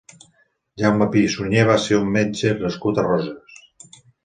Jaume 0.81 1.07
Pi 1.15 1.21
i 1.25 1.27
Sunyer 1.35 1.67
va 1.73 1.77
ser 1.85 1.99
un 2.05 2.11
metge 2.17 2.55
nascut 2.65 3.05
a 3.05 3.07
Roses. 3.11 3.63